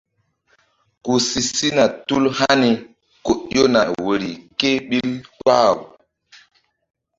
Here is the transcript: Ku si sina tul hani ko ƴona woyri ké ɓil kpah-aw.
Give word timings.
Ku 1.03 1.13
si 1.27 1.41
sina 1.53 1.85
tul 2.07 2.23
hani 2.37 2.71
ko 3.25 3.31
ƴona 3.53 3.81
woyri 4.03 4.31
ké 4.59 4.69
ɓil 4.87 5.09
kpah-aw. 5.37 5.77